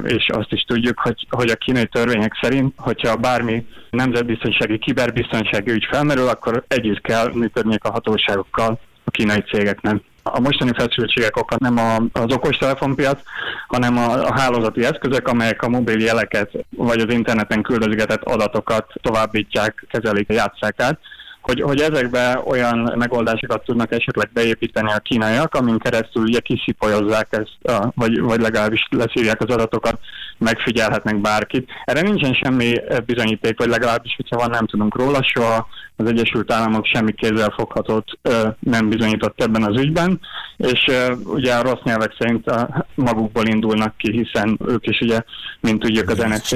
[0.04, 5.86] és azt is tudjuk, hogy, hogy a kínai törvények szerint, hogyha bármi nemzetbiztonsági, kiberbiztonsági ügy
[5.90, 9.96] felmerül, akkor együtt kell működniük a hatóságokkal a kínai cégeknek.
[10.22, 13.20] A mostani feszültségek oka nem az okostelefonpiac,
[13.66, 19.86] hanem a, a hálózati eszközök, amelyek a mobil jeleket vagy az interneten küldözgetett adatokat továbbítják,
[19.90, 20.98] kezelik, játsszák át
[21.46, 27.76] hogy, hogy ezekbe olyan megoldásokat tudnak esetleg beépíteni a kínaiak, amin keresztül ugye kiszipolyozzák ezt,
[27.76, 29.98] a, vagy, vagy legalábbis leszívják az adatokat,
[30.38, 31.70] megfigyelhetnek bárkit.
[31.84, 36.52] Erre nincsen semmi eh, bizonyíték, vagy legalábbis, hogyha van, nem tudunk róla, soha az Egyesült
[36.52, 40.20] Államok semmi kézzelfoghatót ö, nem bizonyított ebben az ügyben,
[40.56, 45.20] és ö, ugye a rossz nyelvek szerint a, magukból indulnak ki, hiszen ők is ugye,
[45.60, 46.54] mint tudjuk, az NSZ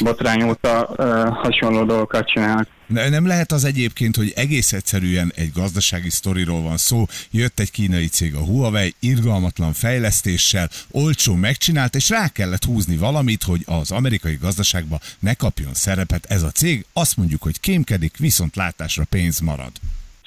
[0.00, 0.88] botrány óta
[1.34, 2.66] hasonló dolgokat csinálnak.
[2.90, 7.06] Ne- Nem lehet az egyébként, hogy egész egyszerűen egy gazdasági sztoriról van szó.
[7.30, 13.42] Jött egy kínai cég, a Huawei, irgalmatlan fejlesztéssel, olcsó megcsinált, és rá kellett húzni valamit,
[13.42, 16.84] hogy az amerikai gazdaságba ne kapjon szerepet ez a cég.
[16.92, 19.72] Azt mondjuk, hogy kémkedik, viszont látásra pénz marad.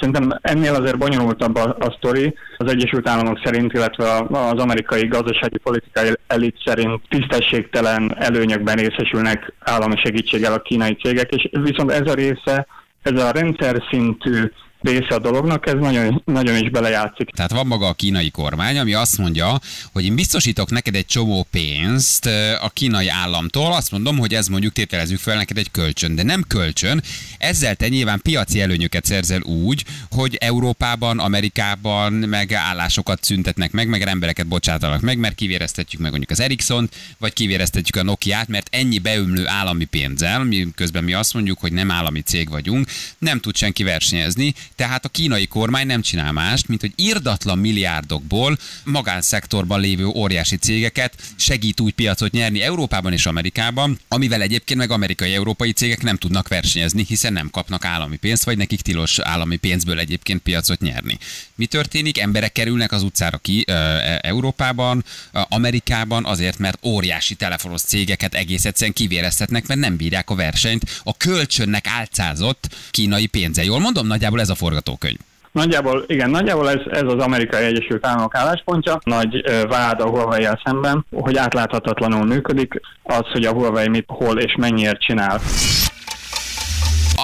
[0.03, 2.35] Szerintem ennél azért bonyolultabb a, a sztori.
[2.57, 9.95] Az Egyesült Államok szerint, illetve az amerikai gazdasági politikai elit szerint tisztességtelen előnyökben részesülnek állami
[10.03, 12.67] segítséggel a kínai cégek, és viszont ez a része,
[13.01, 14.51] ez a rendszer szintű
[14.83, 17.29] része a dolognak, ez nagyon, nagyon is belejátszik.
[17.29, 19.59] Tehát van maga a kínai kormány, ami azt mondja,
[19.91, 24.47] hogy én biztosítok neked egy csomó pénzt ö, a kínai államtól, azt mondom, hogy ez
[24.47, 27.03] mondjuk tételezzük fel neked egy kölcsön, de nem kölcsön,
[27.37, 34.01] ezzel te nyilván piaci előnyöket szerzel úgy, hogy Európában, Amerikában meg állásokat szüntetnek meg, meg
[34.01, 38.99] embereket bocsátanak meg, mert kivéreztetjük meg mondjuk az ericsson vagy kivéreztetjük a Nokiát, mert ennyi
[38.99, 43.55] beömlő állami pénzzel, mi közben mi azt mondjuk, hogy nem állami cég vagyunk, nem tud
[43.55, 50.05] senki versenyezni, tehát a kínai kormány nem csinál mást, mint hogy irdatlan milliárdokból magánszektorban lévő
[50.05, 56.17] óriási cégeket segít úgy piacot nyerni Európában és Amerikában, amivel egyébként meg amerikai-európai cégek nem
[56.17, 61.17] tudnak versenyezni, hiszen nem kapnak állami pénzt, vagy nekik tilos állami pénzből egyébként piacot nyerni.
[61.55, 62.19] Mi történik?
[62.19, 65.03] Emberek kerülnek az utcára ki e- Európában,
[65.49, 71.17] Amerikában azért, mert óriási telefonos cégeket egész egyszerűen kivéreztetnek, mert nem bírják a versenyt a
[71.17, 73.63] kölcsönnek álcázott kínai pénze.
[73.63, 75.17] Jól mondom, nagyjából ez a forgatókönyv.
[75.51, 81.05] Nagyjából, igen, nagyjából ez, ez az amerikai Egyesült Államok álláspontja, nagy vád a huawei szemben,
[81.11, 85.41] hogy átláthatatlanul működik, az, hogy a Huawei mit, hol és mennyiért csinál.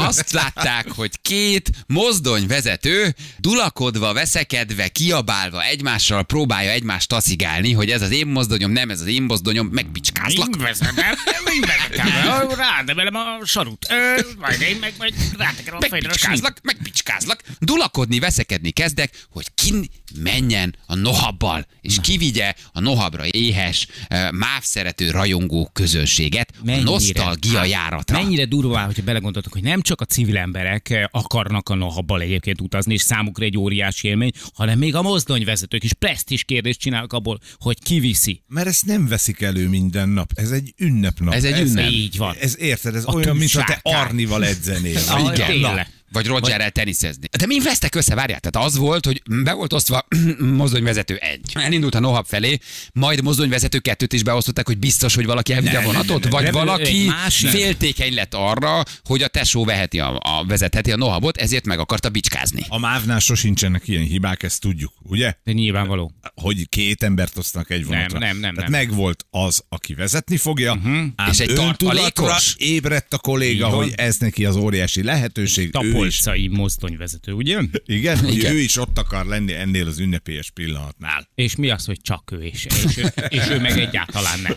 [0.10, 8.12] Azt látták, hogy két mozdonyvezető dulakodva, veszekedve, kiabálva egymással próbálja egymást taszigálni, hogy ez az
[8.12, 10.48] én mozdonyom, nem ez az én mozdonyom, megbicskázlak.
[10.50, 11.16] Mind vezet el,
[11.52, 12.48] mind vezet el.
[12.56, 13.86] Rádemelem a sarut.
[13.90, 16.60] Ö, Majd én meg majd rátekerem a fejedre a megbicskázlak.
[16.84, 23.88] bicskázlak, dulakodni, veszekedni kezdek, hogy ki menjen a nohabbal, és kivigye a nohabra éhes,
[24.32, 26.84] máv szerető rajongó közönséget a Mennyire?
[26.84, 28.22] nosztalgia járatra.
[28.22, 32.62] Mennyire durvá, hogyha belegondoltok, hogy nem csak a civil emberek eh, akarnak a nohabbal egyébként
[32.62, 37.40] utazni, és számukra egy óriási élmény, hanem még a mozdonyvezetők is presztis kérdést csinálnak abból,
[37.58, 38.42] hogy ki viszi.
[38.48, 40.32] Mert ezt nem veszik elő minden nap.
[40.36, 41.34] Ez egy ünnepnap.
[41.34, 41.90] Ez egy ünnep.
[41.90, 42.36] Így van.
[42.40, 43.80] Ez érted, ez A olyan, mintha te.
[43.82, 45.00] Arnival edzenél.
[45.08, 45.48] Ah, Igen.
[45.48, 45.99] tényleg.
[46.12, 47.28] Vagy Rogerrel teniszezni.
[47.38, 48.40] De mi vesztek össze, várjál?
[48.40, 50.08] Tehát az volt, hogy be volt osztva
[50.62, 51.52] mozdonyvezető egy.
[51.54, 52.60] Elindult a Nohab felé,
[52.94, 56.32] majd mozdonyvezető kettőt is beosztották, hogy biztos, hogy valaki elvigye a Nem, nem, vonatot, nem,
[56.32, 56.52] vagy nem.
[56.52, 57.50] valaki másik.
[57.50, 62.10] féltékeny lett arra, hogy a tesó veheti a, a vezetheti a Nohabot, ezért meg akarta
[62.10, 62.66] bicskázni.
[62.68, 65.34] A mávnál sosincsenek ilyen hibák, ezt tudjuk, ugye?
[65.44, 66.12] De nyilvánvaló.
[66.36, 68.20] Hogy két embert osztanak egy vonatra.
[68.20, 68.80] nem, nem, Tehát nem.
[68.80, 71.06] megvolt az, aki vezetni fogja, uh-huh.
[71.16, 72.56] ám És egy tartalékos?
[72.58, 75.76] ébredt a kolléga, hogy ez neki az óriási lehetőség.
[75.82, 77.60] Ő is, Tapolcai mozdonyvezető, ugye?
[77.86, 78.18] igen, Igen.
[78.18, 81.30] hogy ő is ott akar lenni ennél az ünnepélyes pillanatnál.
[81.36, 84.56] És mi az, hogy csak ő, és, és, ő, és ő meg egyáltalán nem.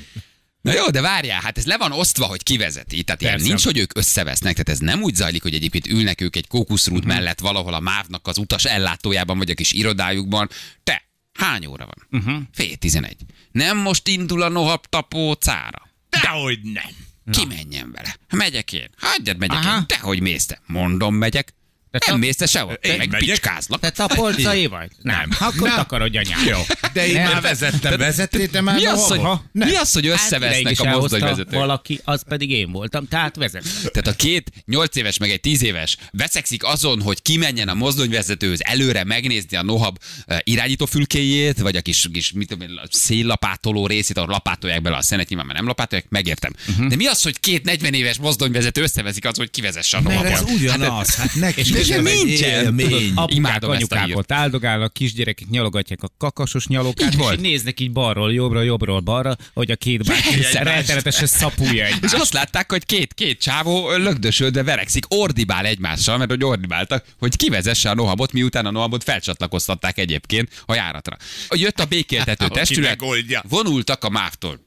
[0.63, 3.03] Na jó, de várjál, hát ez le van osztva, hogy kivezeti.
[3.03, 3.49] Tehát ilyen Persze.
[3.49, 6.99] nincs, hogy ők összevesznek, tehát ez nem úgy zajlik, hogy egyébként ülnek ők egy kókuszrút
[6.99, 7.13] uh-huh.
[7.13, 10.49] mellett valahol a mávnak az utas ellátójában, vagy a kis irodájukban.
[10.85, 11.03] Te,
[11.33, 12.23] hány óra van?
[12.23, 12.43] Uh-huh.
[12.53, 13.17] Fél tizenegy.
[13.51, 15.89] Nem most indul a nohab tapócára.
[16.11, 17.11] Dehogy nem.
[17.31, 18.17] Ki menjen vele?
[18.31, 18.89] Megyek én.
[18.97, 19.77] Hagyjad, megyek Aha.
[19.77, 19.87] én.
[19.87, 20.61] Te, hogy mész te?
[20.67, 21.55] Mondom, megyek.
[21.93, 22.73] De nem te- mész te sehol.
[22.73, 23.29] Én Meg megyek.
[23.29, 23.81] picskázlak.
[23.81, 24.91] Te tapolcai vagy?
[25.03, 25.31] Nem.
[25.39, 25.77] Akkor Nem.
[25.77, 26.45] takarodj anyám.
[26.47, 26.59] Jó,
[26.93, 27.33] de én Nem.
[27.33, 27.99] már vezettem.
[27.99, 29.21] Vezettél te már Mi az, hogy,
[29.53, 31.51] mi az, hogy Hát összevesznek is a mozdonyvezetők?
[31.59, 33.65] Valaki, az pedig én voltam, tehát vezet.
[33.81, 38.61] Tehát a két 8 éves meg egy 10 éves veszekszik azon, hogy kimenjen a mozdonyvezetőhöz
[38.65, 43.87] előre megnézni a nohab eh, irányítófülkéjét, vagy a kis, kis mit tudom, én, a széllapátoló
[43.87, 46.53] részét, ahol lapátolják bele a szenet, nyilván már nem lapátolják, megértem.
[46.69, 46.87] Uh-huh.
[46.87, 50.31] De mi az, hogy két 40 éves mozdonyvezető összeveszik az, hogy kivezesse a nohabot?
[50.31, 51.15] ez ugyanaz.
[51.15, 52.65] Hát neki És nincsen.
[52.65, 53.13] élmény.
[53.15, 58.33] Apukák, anyukák ott áldogálnak, kisgyerekek nyalogatják a kakasos nyalókát, Így és így néznek így balról,
[58.33, 62.15] jobbra, jobbról, balra, hogy a két bácsi rettenetesen szapulja És egymást.
[62.15, 67.91] azt látták, hogy két, két csávó lögdösödve verekszik, ordibál egymással, mert hogy ordibáltak, hogy kivezesse
[67.91, 71.17] a nohabot, miután a nohabot felcsatlakoztatták egyébként a járatra.
[71.51, 73.01] Jött a békéltető testület,
[73.49, 74.61] vonultak a mávtól.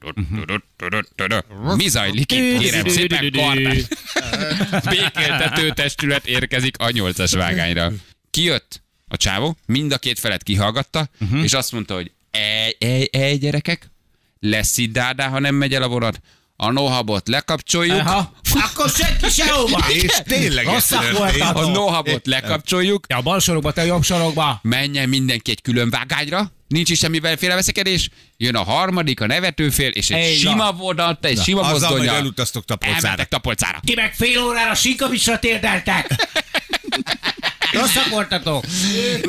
[1.76, 2.60] Mi zajlik itt?
[2.60, 3.84] Kérem szépen, kartás.
[4.90, 7.92] Békéltető testület érkezik a nyolcas vágányra.
[8.32, 11.10] Kijött a csávó, mind a két felet kihallgatta,
[11.44, 13.92] és azt mondta, hogy ej, ej, ej, gyerekek,
[14.40, 16.20] lesz itt dádá, ha nem megy el a vonat.
[16.58, 19.86] A nohabot lekapcsoljuk, Aha, akkor senki sehova.
[20.02, 21.20] És tényleg Rosszak
[21.54, 24.60] a nohabot lekapcsoljuk, Ja, a bal sorokba, te a jobb sorokba.
[24.64, 30.10] menjen mindenki egy külön vágányra, nincs is semmivel félreveszekedés, jön a harmadik, a nevetőfél, és
[30.10, 32.14] egy Így sima vonat, egy sima Azzal majd mozdonya.
[32.14, 33.02] elutaztok Tapolcára.
[33.02, 33.80] Elmentek Tapolcára.
[33.86, 36.08] Ti meg fél órára Sinkavicsra térdeltek.
[37.72, 38.66] Rosszak voltatok.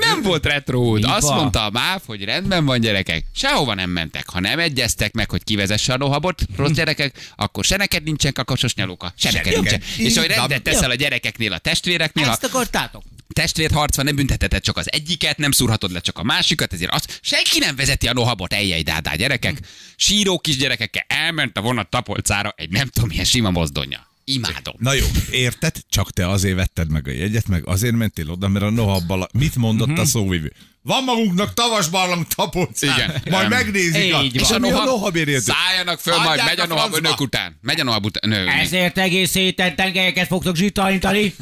[0.01, 1.03] Nem volt retro út.
[1.03, 4.29] Mi Azt mondta a MÁV, hogy rendben van gyerekek, sehova nem mentek.
[4.29, 8.75] Ha nem egyeztek meg, hogy kivezesse a nohabot, rossz gyerekek, akkor se neked nincsen kakasos
[8.75, 9.83] nyalóka, se neked nincsen.
[9.97, 13.03] És hogy rendet teszel a gyerekeknél, a testvéreknél, Ezt akartátok?
[13.33, 17.19] testvérharc van, nem büntetheted csak az egyiket, nem szúrhatod le csak a másikat, ezért azt
[17.23, 19.59] senki nem vezeti a nohabot, eljej dádá gyerekek.
[19.97, 24.07] Síró kis gyerekekkel elment a vonat tapolcára egy nem tudom milyen sima mozdonya.
[24.29, 24.75] Imádom.
[24.79, 25.77] Na jó, érted?
[25.89, 29.57] Csak te azért vetted meg a jegyet, meg azért mentél oda, mert a nohabbal, mit
[29.57, 30.53] mondott a szóvivő?
[30.83, 32.97] Van magunknak tavas barlang tapolcán.
[32.97, 33.23] Igen.
[33.31, 34.05] Majd megnézik.
[34.05, 35.41] Így a, és a nohab érjét.
[35.41, 37.09] Szálljanak föl, majd megy a a nohab francba.
[37.09, 37.59] önök után.
[37.61, 38.31] Megy a nohab után.
[38.31, 41.35] Nő, Ezért egész héten tengelyeket fogtok zsítalintani.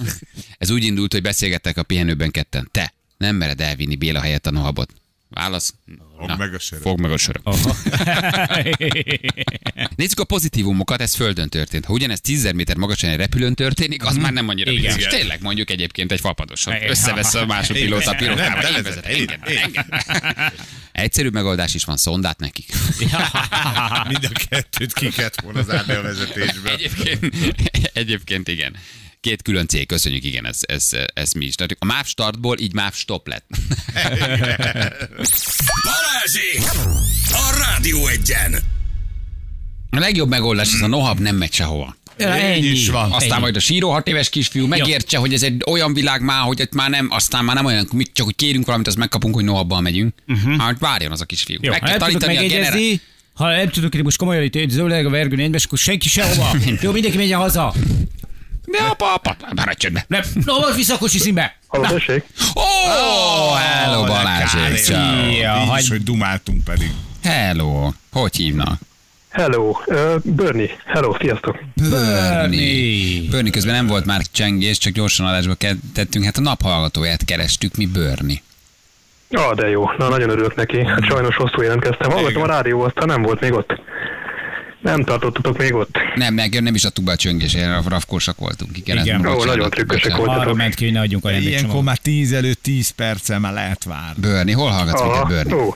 [0.59, 2.69] Ez úgy indult, hogy beszélgettek a pihenőben ketten.
[2.71, 4.93] Te nem mered elvinni Béla helyett a nohabot.
[5.35, 5.75] Válasz?
[6.19, 6.83] Fogd meg a söröt.
[6.85, 7.43] Fogd meg a söröt.
[9.97, 11.85] Nézzük a pozitívumokat, ez földön történt.
[11.85, 14.97] Ha ugyanez 10 méter magasan egy repülőn történik, az már nem annyira Igen.
[14.97, 15.15] biztos.
[15.15, 16.75] Tényleg mondjuk egyébként egy fapadoson.
[16.89, 18.63] Összevesz a másik pilóta a pilótával.
[18.63, 19.17] nem Én vezet, vezetek.
[19.17, 19.59] én- Engem, én.
[19.59, 19.87] engem.
[20.93, 22.73] Egyszerű megoldás is van, szondát nekik.
[24.09, 26.73] Mind a kettőt kiket volna az árni a vezetésből.
[26.73, 27.35] Egyébként,
[27.93, 28.77] egyébként igen.
[29.25, 31.55] Két külön cég, köszönjük, igen, ez, ez, ez mi is.
[31.55, 33.47] Tehát a MÁV startból így MÁV stop lett.
[35.89, 36.59] Balázsi!
[37.31, 38.55] A Rádió egyen!
[39.91, 41.97] A legjobb megoldás az a nohab nem megy sehova.
[42.17, 42.67] Ennyi.
[42.67, 43.13] is van.
[43.13, 43.41] Aztán Ennyi.
[43.41, 46.75] majd a síró hat éves kisfiú megértse, hogy ez egy olyan világ már, hogy itt
[46.75, 49.81] már nem, aztán már nem olyan, mit csak hogy kérünk valamit, azt megkapunk, hogy nohabbal
[49.81, 50.15] megyünk.
[50.27, 50.57] Uh-huh.
[50.59, 51.59] Hát várjon az a kisfiú.
[51.61, 52.79] Jó, Meg kell tanítani a generá...
[53.35, 56.57] ha nem tudok itt most komolyan itt zöldleg a vergőn egyben, akkor senki sehova.
[56.83, 57.75] Jó, mindenki menjen haza.
[58.79, 60.05] De apa, apa, maradj csöndbe.
[60.09, 61.57] Nem, no, most vissza a kocsi színbe.
[61.67, 62.25] Halló, tessék?
[62.57, 64.77] Ó, oh, hello Balázsék.
[64.77, 66.91] Szia, Így hagyj- is, hogy dumáltunk pedig.
[67.23, 67.91] Hello.
[68.13, 68.79] Hogy hívnak?
[69.31, 70.71] Hello, uh, Bernie.
[70.87, 71.59] Hello, sziasztok.
[71.75, 73.21] Börni.
[73.31, 75.55] Börni közben nem volt már csengés, csak gyorsan adásba
[75.95, 76.25] tettünk.
[76.25, 78.43] Hát a naphallgatóját kerestük mi Börni.
[79.31, 79.91] Ah, de jó.
[79.99, 80.85] Na, nagyon örülök neki.
[80.85, 82.11] Hát sajnos hosszú jelentkeztem.
[82.11, 83.81] Hallgattam a rádió, aztán nem volt még ott.
[84.85, 85.97] Nem tartottatok még ott.
[86.15, 88.77] Nem, meg nem is adtuk be a csöngés, ilyen rafkósak voltunk.
[88.79, 89.27] Igen, Igen.
[89.27, 90.41] Ó, nagyon trükkösek voltatok.
[90.43, 91.85] Arra ment ki, hogy ne adjunk Ilyenkor ajándékcsomagot.
[91.85, 94.21] már 10 előtt 10 perccel már lehet várni.
[94.21, 95.53] Börni, hol hallgatsz minket, Börni?
[95.53, 95.75] ó.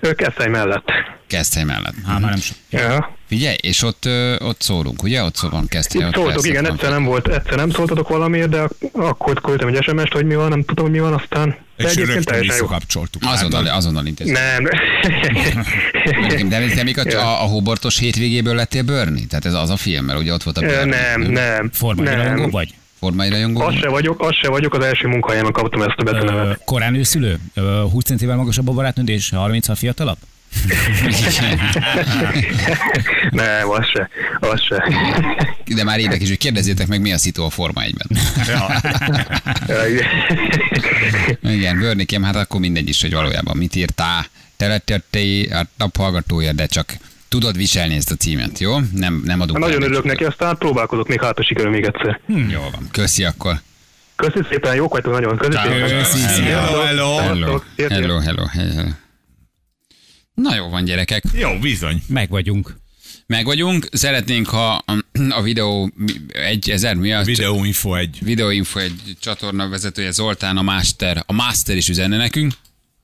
[0.00, 0.88] Ő Keszthely mellett.
[1.28, 1.94] Keszthely mellett.
[2.06, 2.56] Hát már nem sok.
[2.70, 3.16] Ja.
[3.28, 5.22] Figyelj, és ott, ott szólunk, ugye?
[5.22, 6.06] Ott szól van Keszthely.
[6.08, 9.82] Itt szóltok, igen, egyszer nem volt, egyszer nem szóltatok valamiért, de ak- akkor küldtem egy
[9.82, 11.56] SMS-t, hogy mi van, nem tudom, hogy mi van, aztán.
[11.76, 12.62] De És egyébként rögtön teljesen jó.
[12.62, 13.22] visszakapcsoltuk.
[13.26, 14.38] Azonnal, azonnal intézünk.
[14.38, 14.68] Nem.
[16.48, 19.26] De te még a, a, a Hobortos hétvégéből lettél Börni?
[19.26, 20.90] Tehát ez az a film, mert ugye ott volt a Börni.
[20.90, 21.70] nem, nem.
[21.72, 22.50] Formai nem.
[22.50, 22.74] vagy?
[22.98, 23.60] Formai rajongó?
[23.60, 26.60] Az se vagyok, az se vagyok, az első munkahelyemen kaptam ezt a Ö, betűnevet.
[26.64, 27.38] korán őszülő?
[27.54, 30.18] Ö, 20 centivel magasabb a barátnőd és 30 fiatalabb?
[33.30, 34.08] Nem, az se,
[34.40, 34.84] az se.
[35.74, 38.18] De már érdekes, hogy kérdezzétek meg, mi a szitu a Forma 1-ben.
[41.52, 44.26] Igen, Börnikém, hát akkor mindegy is, hogy valójában mit írtál.
[44.56, 46.96] Te lettél a naphallgatója, de csak
[47.28, 48.78] tudod viselni ezt a címet, jó?
[48.78, 52.20] Nem, nem adunk Nagyon el örülök neki, aztán próbálkozok még hát a sikerül még egyszer.
[52.28, 52.50] sokat.
[52.50, 53.60] Jó van, köszi akkor.
[54.16, 55.36] Köszi szépen, jók vagytok nagyon.
[55.36, 56.64] Köszi szépen.
[56.64, 57.60] Hello, hello.
[57.76, 58.88] Hello, hello, hello.
[60.42, 61.22] Na jó van, gyerekek.
[61.34, 62.02] Jó, bizony.
[62.06, 62.76] Meg vagyunk.
[63.26, 63.88] Meg vagyunk.
[63.92, 64.84] Szeretnénk, ha
[65.28, 65.90] a, videó
[66.28, 68.18] egy ezer, mi a Videóinfo egy.
[68.22, 72.52] videóinfo egy csatorna vezetője Zoltán, a Master, a Master is üzenne nekünk.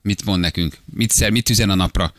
[0.01, 0.77] Mit mond nekünk?
[0.93, 2.13] Mit, szer, mit üzen a napra?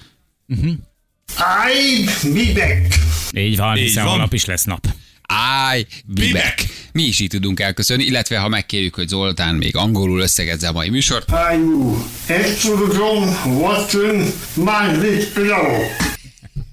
[1.37, 2.95] I'll be back.
[3.37, 4.13] Így van, Így hiszen van.
[4.13, 4.87] holnap is lesz nap.
[5.27, 6.67] Áj, bibek!
[6.93, 10.89] Mi is így tudunk elköszönni, illetve ha megkérjük, hogy Zoltán még angolul összegezze a mai
[10.89, 11.31] műsort.
[11.31, 11.59] Are
[12.27, 13.29] Entschuldigung,
[13.61, 15.83] Watson, mein Lichtblau.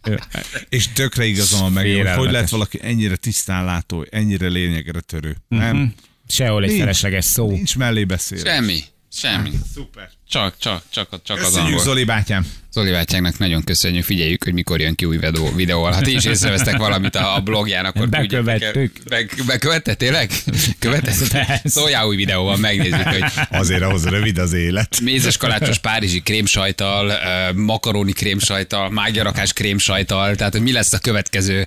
[0.70, 5.38] És tökre igazam van meg, hogy hogy lehet valaki ennyire tisztánlátó, ennyire lényegre törő.
[5.48, 5.94] Nem?
[6.28, 6.82] Sehol egy Nincs.
[6.82, 7.50] felesleges szó.
[7.50, 8.38] Nincs mellé beszél.
[8.38, 9.52] Semmi, semmi.
[9.74, 10.10] Szuper.
[10.34, 11.80] Csak, csak, csak, csak az angol.
[11.80, 12.46] Zoli bátyám.
[12.72, 15.92] Zoli bátyánknak nagyon köszönjük, figyeljük, hogy mikor jön ki új videó, videóval.
[15.92, 18.98] Ha ti is észrevesztek valamit a, a blogján, akkor Bekövettük.
[19.10, 20.32] Be, bekövetted tényleg?
[20.80, 21.62] Persze.
[21.64, 25.00] Szóljál új videóval, megnézzük, hogy Azért ahhoz rövid az élet.
[25.02, 31.66] mézes kalácsos párizsi krémsajtal, ö, makaróni krémsajtal, mágyarakás krémsajtal, tehát hogy mi lesz a következő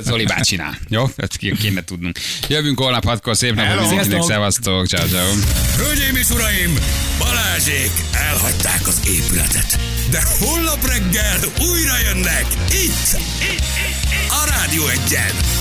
[0.00, 0.78] Zoli bácsinál.
[0.88, 1.04] Jó?
[1.16, 2.18] Ezt ki- kéne tudnunk.
[2.48, 4.30] Jövünk holnap hatkor, szép napot mindenkinek, Sziasztok!
[4.30, 5.30] szevasztok, ciao, ciao.
[5.76, 6.74] Hölgyeim és uraim,
[7.18, 9.78] Balázsék elhagyták az épületet.
[10.10, 15.60] De holnap reggel újra jönnek itt, itt, itt, itt a Rádió egyen.